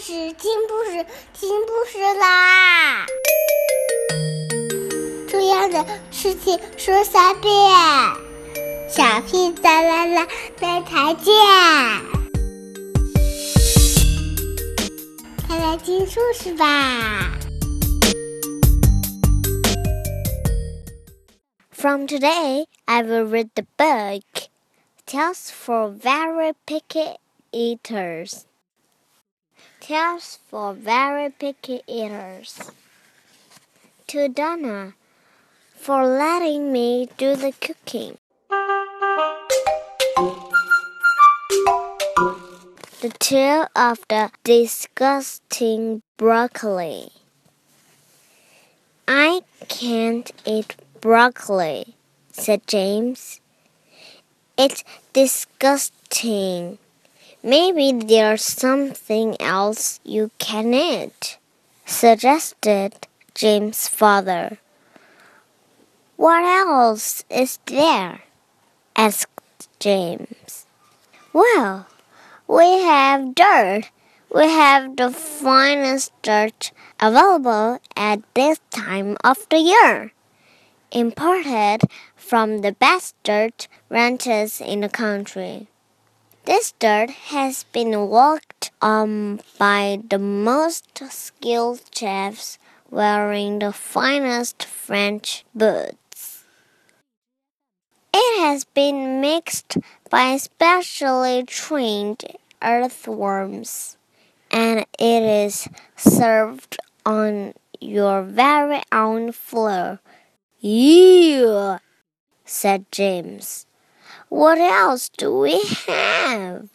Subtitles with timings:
[0.00, 1.04] 事，听故事，
[1.34, 3.04] 听故事啦！
[5.28, 7.52] 重要的事情说三遍，
[8.88, 10.26] 小屁哒啦啦，
[10.58, 11.34] 明天见！
[15.46, 17.38] 快来听故事吧
[21.70, 24.48] ！From today, I will read the book
[25.06, 27.18] Tales for Very Picky
[27.52, 28.46] Eaters.
[29.90, 32.70] Tales for Very Picky Eaters.
[34.06, 34.94] To Donna
[35.74, 38.16] for letting me do the cooking.
[43.00, 47.10] The tale of the disgusting broccoli.
[49.08, 51.96] I can't eat broccoli,
[52.30, 53.40] said James.
[54.56, 56.78] It's disgusting.
[57.42, 61.38] Maybe there's something else you can eat,
[61.86, 64.58] suggested James' father.
[66.16, 68.24] What else is there?
[68.94, 70.66] asked James.
[71.32, 71.86] Well,
[72.46, 73.90] we have dirt.
[74.34, 80.12] We have the finest dirt available at this time of the year,
[80.92, 85.68] imported from the best dirt ranches in the country.
[86.44, 92.58] This dirt has been worked on by the most skilled chefs
[92.90, 96.44] wearing the finest French boots.
[98.14, 99.76] It has been mixed
[100.08, 102.24] by specially trained
[102.62, 103.98] earthworms,
[104.50, 110.00] and it is served on your very own floor.
[110.58, 111.78] Yeah,
[112.46, 113.66] said James.
[114.28, 116.68] What else do we have?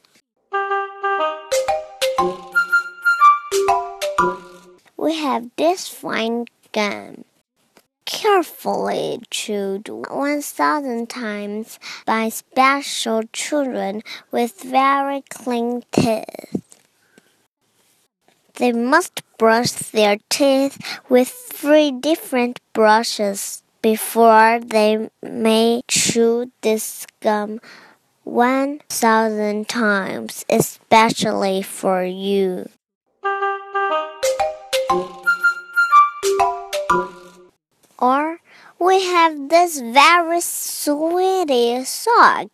[4.98, 7.26] We have this fine gum
[8.06, 14.02] carefully chewed 1,000 times by special children
[14.32, 16.62] with very clean teeth.
[18.56, 20.78] They must brush their teeth
[21.10, 27.62] with three different brushes before they may chew this gum
[28.24, 32.68] 1,000 times, especially for you.
[38.00, 38.40] Or
[38.80, 42.48] we have this very sweetie sock.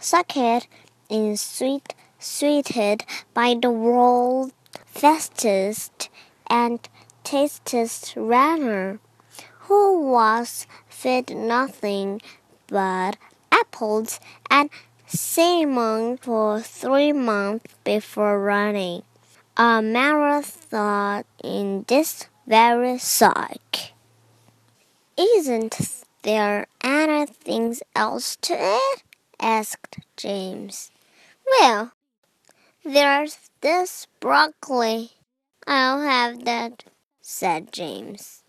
[0.00, 0.66] Socket
[1.10, 4.54] is sweet, sweeted by the world's
[4.86, 6.08] fastest
[6.46, 6.80] and
[7.24, 9.00] tastiest runner,
[9.66, 12.20] who was fed nothing
[12.68, 13.16] but
[13.50, 14.18] apples
[14.50, 14.70] and
[15.06, 19.02] cinnamon for three months before running
[19.56, 23.76] a marathon in this very sock.
[25.18, 29.02] Isn't there anything else to it?
[29.38, 30.90] asked James.
[31.60, 31.92] Well,
[32.84, 35.10] there's this broccoli.
[35.66, 36.84] I'll have that,
[37.20, 38.41] said James.